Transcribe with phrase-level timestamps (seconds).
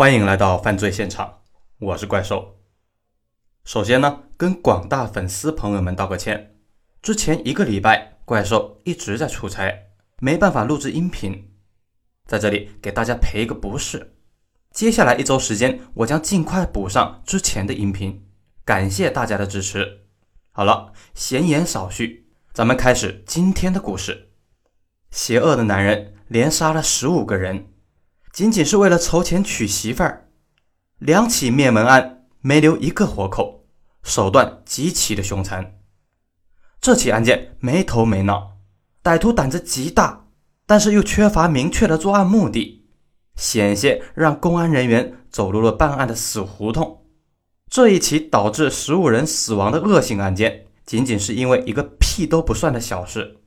[0.00, 1.42] 欢迎来到犯罪现场，
[1.78, 2.56] 我是怪兽。
[3.66, 6.56] 首先呢，跟广大粉丝朋友们道个歉，
[7.02, 9.90] 之前一个礼拜怪兽一直在出差，
[10.20, 11.50] 没办法录制音频，
[12.24, 14.16] 在这里给大家赔个不是。
[14.70, 18.26] 接下来一周时间，我将尽快补上之前的音频，
[18.64, 20.06] 感谢大家的支持。
[20.50, 24.30] 好了，闲言少叙，咱们开始今天的故事。
[25.10, 27.69] 邪恶的男人连杀了十五个人。
[28.32, 30.28] 仅仅是为了筹钱娶媳妇儿，
[30.98, 33.66] 两起灭门案没留一个活口，
[34.04, 35.80] 手段极其的凶残。
[36.80, 38.58] 这起案件没头没脑，
[39.02, 40.28] 歹徒胆子极大，
[40.64, 42.86] 但是又缺乏明确的作案目的，
[43.34, 47.04] 险些让公安人员走入了办案的死胡同。
[47.68, 53.38] 这一起导致十五人死亡的恶性案件，仅仅是因为一个屁都不算的小事。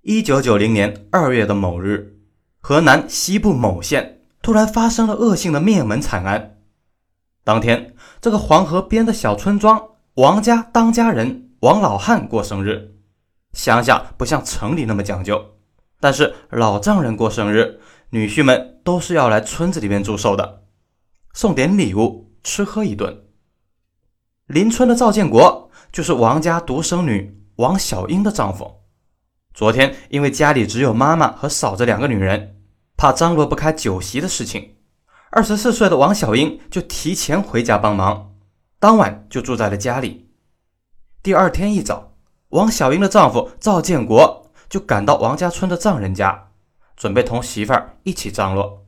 [0.00, 2.21] 一九九零年二月的某日。
[2.64, 6.58] 河南西部某县突然发生了恶性的灭门惨案。
[7.42, 12.94] 当天，这个黄河边的小村庄，王家当家人王老汉过生日。
[13.52, 15.44] 乡下不像城里那么讲究，
[15.98, 20.62] 但是老丈人过生日，女婿们都是要来村子里面祝寿的，
[21.32, 23.24] 送点礼物，吃喝一顿。
[24.46, 28.81] 邻村的赵建国就是王家独生女王小英的丈夫。
[29.54, 32.56] 昨天因为家里只有妈妈和嫂子两个女人，
[32.96, 34.76] 怕张罗不开酒席的事情，
[35.30, 38.34] 二十四岁的王小英就提前回家帮忙，
[38.78, 40.30] 当晚就住在了家里。
[41.22, 42.14] 第二天一早，
[42.48, 46.50] 王小英的丈夫赵建国就赶到王家村的丈人家，
[46.96, 48.86] 准备同媳妇儿一起张罗。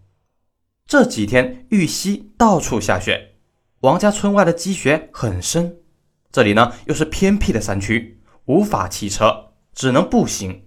[0.86, 3.36] 这几天玉溪到处下雪，
[3.80, 5.76] 王家村外的积雪很深，
[6.32, 9.53] 这里呢又是偏僻的山区，无法骑车。
[9.74, 10.62] 只能步行。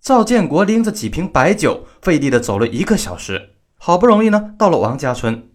[0.00, 5.50] 赵建国拎着几瓶白酒，费力的走了一个小时，好不容易呢到了王家村。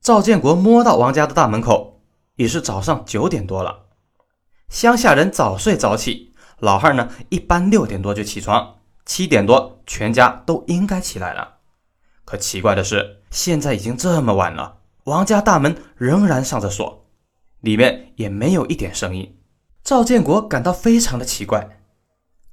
[0.00, 2.00] 赵建国摸到王家的大门口，
[2.36, 3.86] 已是早上九点多了。
[4.68, 11.56] 乡下人早睡早起，老汉呢一般六点多就起床，七点多全家都应该起来了。
[12.24, 17.06] 可奇怪的是，现在已经这么晚了，王家大门仍然上着锁，
[17.60, 19.36] 里面也没有一点声音。
[19.82, 21.83] 赵建国感到非常的奇怪。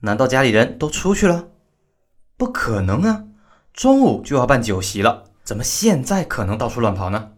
[0.03, 1.49] 难道家里人都出去了？
[2.35, 3.25] 不可能啊！
[3.71, 7.33] 中午就要办酒席了，怎么现在可能到处乱跑呢？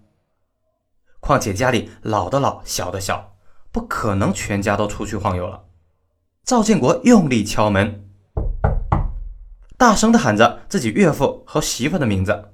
[1.20, 3.36] 况且家里老的老，小的小，
[3.72, 5.66] 不可能全家都出去晃悠了。
[6.46, 8.06] 赵建国用力敲门，
[9.78, 12.54] 大声的喊着自己岳父和媳妇的名字。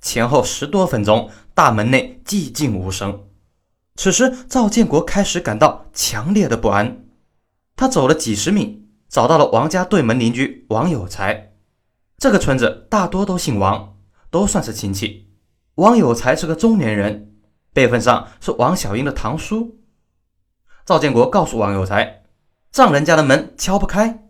[0.00, 3.24] 前后十多分钟，大门内寂静无声。
[3.96, 7.04] 此时，赵建国开始感到强烈的不安。
[7.76, 8.83] 他走了几十米。
[9.08, 11.52] 找到了王家对门邻居王有才，
[12.18, 13.96] 这个村子大多都姓王，
[14.30, 15.30] 都算是亲戚。
[15.76, 17.34] 王有才是个中年人，
[17.72, 19.78] 辈分上是王小英的堂叔。
[20.84, 22.22] 赵建国告诉王有才，
[22.70, 24.24] 丈人家的门敲不开，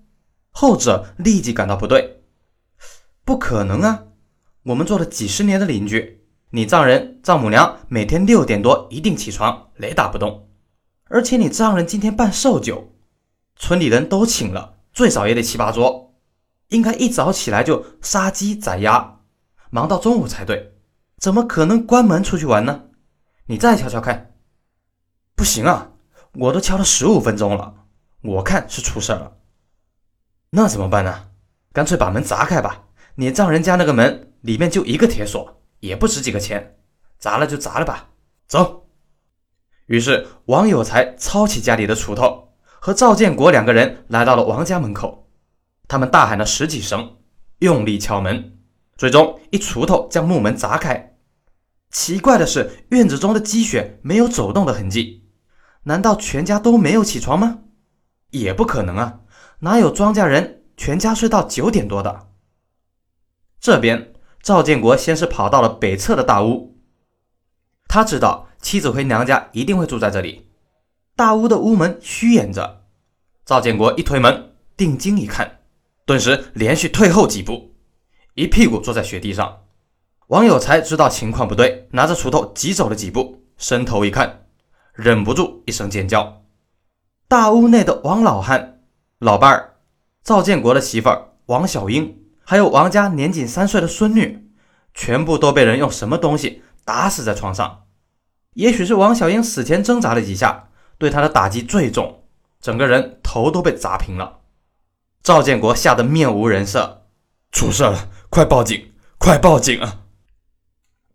[0.50, 2.22] 后者立即感到不对，
[3.24, 4.04] 不可能啊！
[4.64, 10.48] 我们做了几十年的邻居，你丈人丈母娘每天六点多一定起床，雷打不动。
[11.10, 12.93] 而且你丈人今天办寿酒，
[13.56, 14.72] 村里人都请了。
[14.92, 16.14] 最少也得七八桌，
[16.68, 19.20] 应该一早起来就杀鸡宰鸭，
[19.70, 20.78] 忙到中午才对。
[21.18, 22.84] 怎么可能关门出去玩呢？
[23.46, 24.36] 你再敲敲看。
[25.34, 25.90] 不行啊，
[26.34, 27.74] 我都敲了十五分钟了，
[28.22, 29.38] 我看是出事了。
[30.50, 31.30] 那怎么办呢？
[31.72, 32.84] 干脆把门砸开吧。
[33.16, 36.78] 你丈人家那个门里面就一个铁锁，也不值几个钱，
[37.18, 38.10] 砸了就砸了吧。
[38.46, 38.86] 走。
[39.86, 42.53] 于是王有才抄起家里的锄头。
[42.84, 45.30] 和赵建国两个人来到了王家门口，
[45.88, 47.16] 他们大喊了十几声，
[47.60, 48.58] 用力敲门，
[48.98, 51.16] 最终一锄头将木门砸开。
[51.90, 55.24] 奇怪的是，院子中的积雪没有走动的痕迹，
[55.84, 57.60] 难道全家都没有起床吗？
[58.32, 59.20] 也不可能啊，
[59.60, 62.28] 哪有庄稼人全家睡到九点多的？
[63.58, 64.12] 这边
[64.42, 66.76] 赵建国先是跑到了北侧的大屋，
[67.88, 70.50] 他知道妻子回娘家一定会住在这里。
[71.16, 72.83] 大屋的屋门虚掩着，
[73.44, 75.58] 赵建国一推门，定睛一看，
[76.06, 77.74] 顿时连续退后几步，
[78.34, 79.64] 一屁股坐在雪地上。
[80.28, 84.46] 王有才知道情况不对，拿着锄头急走了几步，伸头一看，
[84.94, 86.42] 忍不住一声尖叫。
[87.28, 88.80] 大屋内的王老汉、
[89.18, 89.76] 老伴儿、
[90.22, 94.50] 赵建国的媳妇儿王小英，还有王家年仅三岁的孙女，
[94.94, 97.82] 全部都被人用什么东西打死在床上。
[98.54, 100.70] 也许是王小英死前挣扎了几下。
[100.96, 102.22] 对他的打击最重，
[102.60, 104.38] 整个人头都被砸平了。
[105.20, 107.06] 赵建国吓得面无人色，
[107.50, 110.02] 出事了，快报警，快报警啊！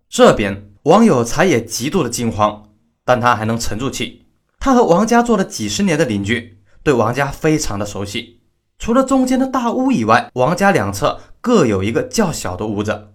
[0.10, 2.72] 这边王有才也极度的惊慌，
[3.06, 4.26] 但他还能沉住气。
[4.60, 8.42] 他和王家做了几十年的邻居，对王家非常的熟悉。
[8.78, 13.14] 除了中间的大屋以外，王家两侧各有一个较小的屋子，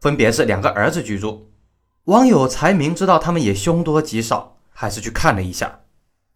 [0.00, 1.50] 分别是两个儿子居住。
[2.04, 5.80] 王有才明知道他们也凶多吉少，还是去看了一下。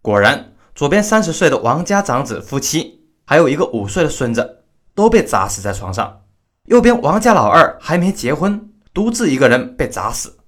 [0.02, 4.64] 果然，左边三十岁的王家长子夫妻，还有一个五岁的孙子，
[4.94, 6.22] 都被砸死在床上。
[6.66, 10.38] 右边王家老二还没结婚，独自一个人被砸死。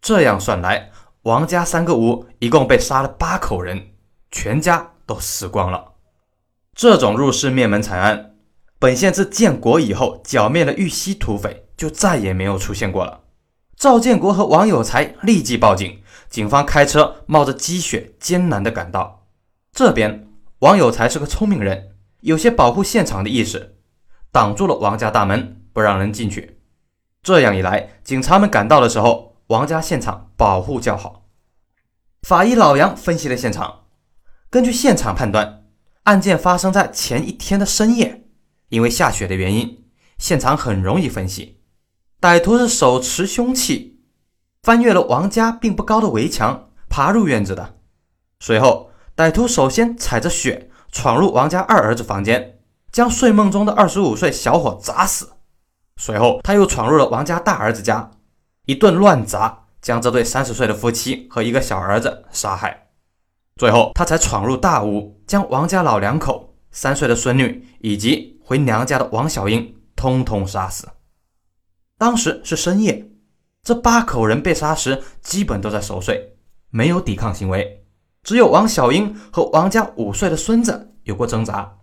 [0.00, 0.90] 这样算来，
[1.22, 3.88] 王家三个屋一共被杀了八口人，
[4.30, 5.92] 全家都死光了。
[6.74, 8.36] 这种入室灭门惨案，
[8.78, 13.20] 本县自建国以后剿灭了玉溪土匪，就再也没有出现过了。
[13.76, 19.17] 赵建国和王有才立即报警，警方开车冒着积雪艰难地赶到。
[19.78, 20.26] 这边
[20.58, 21.90] 王有才是个聪明人，
[22.22, 23.76] 有些保护现场的意识。
[24.32, 26.58] 挡住了王家大门，不让人进去。
[27.22, 31.28] 这样一来，警察们赶到的时候，王家现场保护较好。
[32.22, 33.84] 法医老杨分析了现场，
[34.50, 35.62] 根据现场判断，
[36.02, 38.24] 案件发生在前一天的深夜。
[38.70, 39.84] 因为下雪的原因，
[40.18, 41.60] 现场很容易分析，
[42.20, 44.00] 歹徒是手持凶器，
[44.60, 47.76] 翻越了王家并不高的围墙，爬入院子的。
[48.40, 48.87] 随后，
[49.18, 52.54] 歹徒首先踩着雪闯入王家二儿子房间。
[52.92, 55.32] 将睡梦中的二十五岁小伙砸死，
[55.96, 58.10] 随后他又闯入了王家大儿子家，
[58.64, 62.88] 一顿乱砸，将这对三十岁的夫妻和一个小儿子杀害，
[63.56, 70.88] 最后他才闯入大屋，将王家老两口、三岁的孙女以及回娘家的王小英通通杀死。
[71.98, 73.06] 当时是深夜，
[73.62, 76.36] 这八口人被杀时基本都在熟睡，
[76.70, 77.84] 没有抵抗行为，
[78.22, 81.76] 只有王小英和王家五岁的孙子有过挣扎。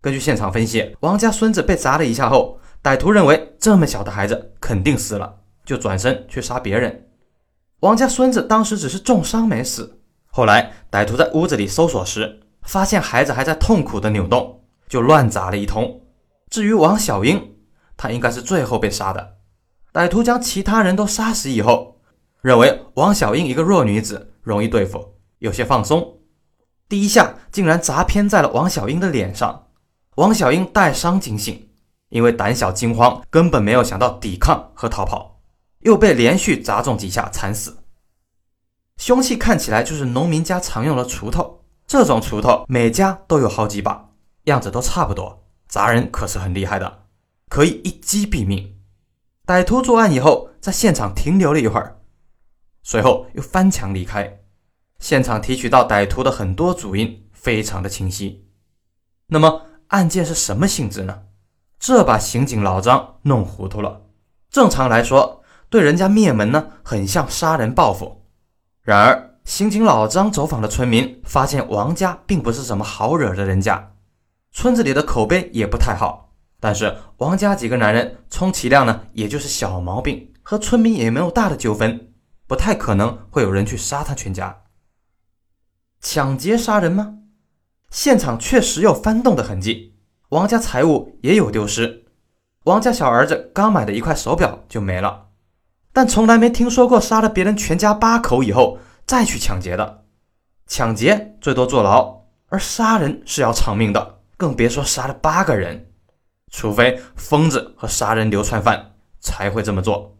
[0.00, 7.08] 根据现场分析，王家孙子被砸了一下后，歹徒认为这么小的孩子肯定死了，就转身去杀别人。
[7.80, 10.00] 王家孙子当时只是重伤没死。
[10.26, 16.00] 后来歹徒在屋子里搜索时，发现孩子还在痛苦的扭动，就乱砸了一通。
[16.50, 17.56] 至于王小英，
[17.96, 19.36] 她应该是最后被杀的。
[19.92, 22.00] 歹徒将其他人都杀死以后，
[22.40, 26.18] 认为王小英一个弱女子容易对付，有些放松，
[26.88, 29.68] 第一下竟然砸偏在了王小英的脸上。
[30.16, 31.70] 王小英带伤惊醒，
[32.08, 35.40] 因为胆小惊慌，根本没有想到抵抗和逃跑，
[35.80, 37.84] 又被连续砸中几下惨死。
[38.96, 44.10] 凶器看起来就是农民家常用的锄头，这种锄头每家都有好几把，
[44.44, 47.04] 样子都差不多，砸人可是很厉害的，
[47.48, 48.76] 可以一击毙命。
[49.46, 52.00] 歹徒作案以后，在现场停留了一会儿，
[52.82, 54.40] 随后又翻墙离开。
[54.98, 58.46] 现场提取到歹徒的很多足印，非常的清晰。
[59.28, 59.62] 那么？
[59.88, 61.22] 案件是什么性质呢？
[61.78, 64.02] 这把刑警老张弄糊涂了。
[64.50, 68.26] 正常来说，对人家灭门呢，很像杀人报复。
[68.82, 73.94] 然而，刑警老张走访了村民，发现王家并不是什么好惹的人家，
[74.52, 76.34] 村子里的口碑也不太好。
[76.60, 82.12] 但是，王家几个男人充其量呢，也就是小毛病，和村民也没有大的纠纷，
[82.46, 84.64] 不太可能会有人去杀他全家。
[86.10, 87.18] 抢劫杀人吗？
[87.90, 89.94] 现场确实有翻动的痕迹，
[90.30, 92.06] 王家财物也有丢失。
[92.64, 95.26] 王家小儿子刚买的一块手表就没了，
[95.92, 100.06] 但从来没听说过杀了别人全家八口以后再去抢劫的。
[100.66, 105.90] 抢劫最多坐牢，而杀人是要偿命的，更别说杀了八个人。
[106.50, 110.16] 除非疯子和杀人流窜犯才会这么做。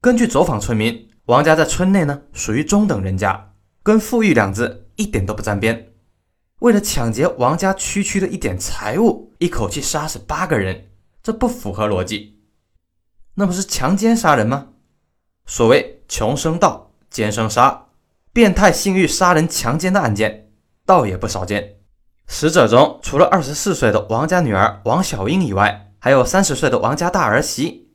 [0.00, 3.54] 根据走访村民，王家在村内呢属于中等人家，
[3.86, 5.92] 跟富裕两字一点都不沾边。
[6.58, 10.88] 为了抢劫王家区区的一点财物，一口气杀死八个人，
[11.22, 12.40] 这不符合逻辑。
[13.34, 14.70] 那不是强奸杀人吗？
[15.46, 17.86] 所谓穷生盗，奸生杀，
[18.32, 20.50] 变态性欲杀人强奸的案件
[20.84, 21.76] 倒也不少见。
[22.26, 27.92] 死者中除了二十四岁的王家女儿王小英以外，还有三十岁的王家大儿媳，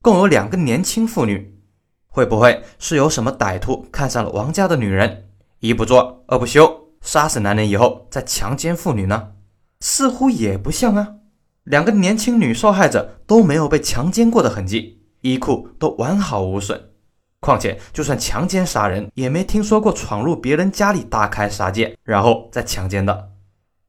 [0.00, 1.60] 共有两个年轻妇女。
[2.08, 5.28] 会不会是有什么歹徒看上了王家的女人，
[5.64, 6.90] 一不做二不休？
[7.00, 9.32] 杀死男人以后再强奸妇女呢？
[9.80, 11.14] 似乎也不像啊。
[11.62, 16.90] 两个年轻女受害者都没有被强奸过的痕迹，衣裤都完好无损。
[17.40, 23.30] 况且，就算强奸杀人，也没听说过闯入别人家里大开杀戒，然后再强奸的。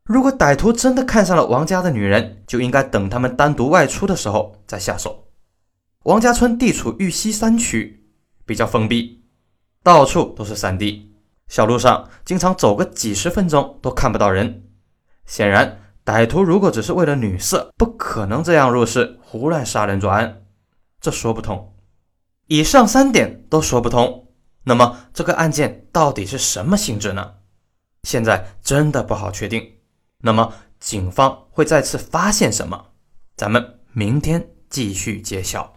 [0.05, 5.25] 如果歹徒真的看上了王家的女人，就应该等他们单独外出的时候再下手。
[6.03, 8.05] 王家村地处玉溪山区，
[8.45, 9.25] 比较封闭，
[9.83, 11.11] 到处都是山地。
[11.47, 14.63] 小路上经常走个几十分钟都看不到人，
[15.25, 20.43] 显然歹徒如果只是为了女色，不可能这样入室胡乱杀人作案，
[20.99, 21.75] 这说不通。
[22.47, 24.27] 以上三点都说不通，
[24.63, 27.33] 那么这个案件到底是什么性质呢？
[28.03, 29.71] 现在真的不好确定。
[30.19, 32.87] 那么警方会再次发现什么？
[33.35, 35.74] 咱们明天继续揭晓。